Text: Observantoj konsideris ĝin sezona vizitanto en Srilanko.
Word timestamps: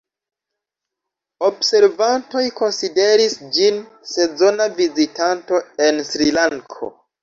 Observantoj 1.49 2.43
konsideris 2.63 3.39
ĝin 3.59 3.81
sezona 4.17 4.71
vizitanto 4.83 5.65
en 5.89 6.07
Srilanko. 6.13 6.97